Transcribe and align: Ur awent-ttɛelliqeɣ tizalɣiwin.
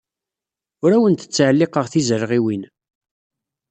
Ur 0.83 0.91
awent-ttɛelliqeɣ 0.95 1.85
tizalɣiwin. 1.87 2.63